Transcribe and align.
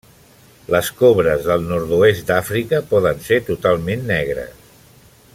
Les 0.75 0.87
cobres 1.01 1.43
del 1.49 1.67
nord-oest 1.71 2.31
d'Àfrica 2.31 2.79
poden 2.93 3.21
ser 3.27 3.39
totalment 3.53 4.09
negres. 4.13 4.67